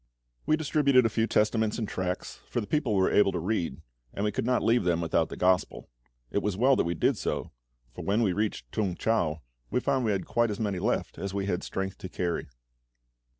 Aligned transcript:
We 0.47 0.57
distributed 0.57 1.05
a 1.05 1.09
few 1.13 1.27
Testaments 1.27 1.77
and 1.77 1.87
tracts, 1.87 2.41
for 2.49 2.59
the 2.59 2.65
people 2.65 2.95
were 2.95 3.11
able 3.11 3.31
to 3.33 3.39
read, 3.39 3.81
and 4.15 4.25
we 4.25 4.31
could 4.31 4.47
not 4.47 4.63
leave 4.63 4.83
them 4.83 4.99
without 4.99 5.29
the 5.29 5.37
Gospel. 5.37 5.89
It 6.31 6.41
was 6.41 6.57
well 6.57 6.75
that 6.75 6.85
we 6.85 6.95
did 6.95 7.17
so, 7.19 7.51
for 7.93 8.03
when 8.03 8.23
we 8.23 8.33
reached 8.33 8.71
T'ung 8.71 8.95
chau 8.97 9.43
we 9.69 9.79
found 9.79 10.03
we 10.03 10.11
had 10.11 10.25
quite 10.25 10.49
as 10.49 10.59
many 10.59 10.79
left 10.79 11.19
as 11.19 11.35
we 11.35 11.45
had 11.45 11.61
strength 11.61 11.99
to 11.99 12.09
carry. 12.09 12.47